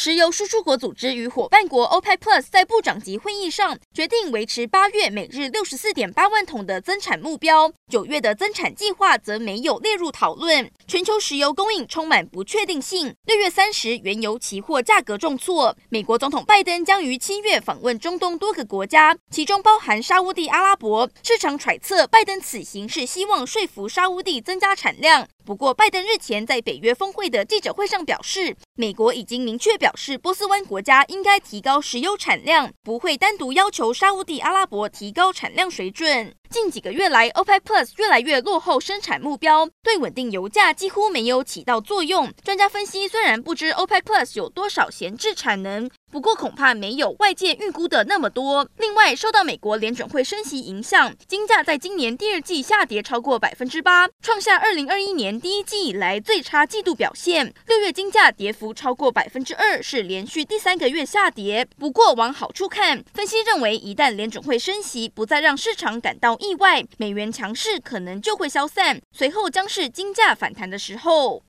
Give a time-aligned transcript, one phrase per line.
[0.00, 10.70] 石油输出国组织与伙伴国 OPEC Plus 在部长级会议上决定维持八月每日六十四点八万桶的增产目标，九月的增产计划则没有列入讨论。
[10.86, 13.12] 全球石油供应充满不确定性。
[13.26, 15.76] 六月三十，原油期货价格重挫。
[15.88, 21.10] 美国总统拜登将于七月访问中东多个国家，其中包含沙乌地阿拉伯。
[21.24, 25.26] 市场揣测，拜登此行是希望说服沙乌地增加产量。
[25.48, 36.34] 不过，拜登日前在北约峰会的记者会上表示，美国已经明确表示，波斯湾国家应该提高石油产量，不会单独要求沙乌地阿拉伯提高产量水准。
[36.50, 42.32] 近几个月来，OPEC Plus 越来越落后生产目标，对稳定油价几乎没有起到作用。
[42.42, 45.88] 专家分析，虽然不知 OPEC Plus 有多少闲置产能。
[46.10, 48.66] 不过恐怕没有外界预估的那么多。
[48.78, 57.52] 另外，受到美国联准会升息影响，金价在今年第二季下跌超过百分之八，创下二零二一年第一季以来最差季度表现。
[57.66, 61.68] 六月金价跌幅超过百分之二，是连续第三个月下跌。
[61.78, 71.42] 不过往好处看，分析认为一旦联准会升息，不再让市场感到意外，美元强势可能就会消散，随后将是金价反弹的时候。